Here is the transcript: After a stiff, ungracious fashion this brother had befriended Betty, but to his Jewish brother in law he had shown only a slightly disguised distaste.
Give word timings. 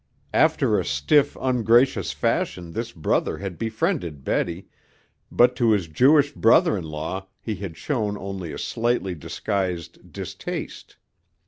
After 0.33 0.79
a 0.79 0.83
stiff, 0.83 1.37
ungracious 1.39 2.11
fashion 2.11 2.71
this 2.71 2.91
brother 2.91 3.37
had 3.37 3.59
befriended 3.59 4.23
Betty, 4.23 4.65
but 5.31 5.55
to 5.57 5.73
his 5.73 5.87
Jewish 5.87 6.31
brother 6.31 6.75
in 6.75 6.85
law 6.85 7.27
he 7.39 7.53
had 7.53 7.77
shown 7.77 8.17
only 8.17 8.51
a 8.51 8.57
slightly 8.57 9.13
disguised 9.13 10.11
distaste. 10.11 10.97